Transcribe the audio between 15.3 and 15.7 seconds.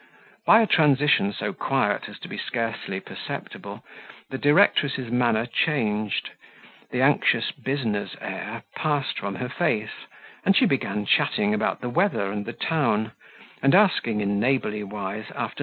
after M.